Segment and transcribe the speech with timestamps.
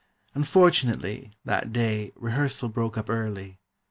[0.33, 3.59] Unfortunately, that day, rehearsal broke up early.